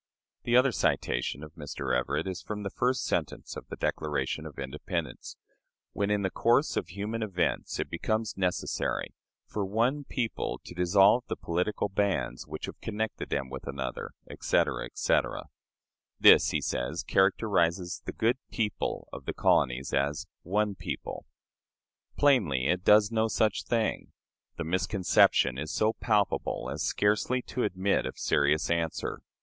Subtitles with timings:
[0.45, 1.95] The other citation of Mr.
[1.95, 5.37] Everett is from the first sentence of the Declaration of Independence:
[5.93, 9.13] "When in the course of human events it becomes necessary
[9.45, 14.85] for one people to dissolve the political bands which have connected them with another," etc.,
[14.85, 15.43] etc.
[16.19, 21.27] This, he says, characterizes "the good people" of the colonies as "one people."
[22.17, 24.13] Plainly, it does no such thing.
[24.57, 29.21] The misconception is so palpable as scarcely to admit of serious answer.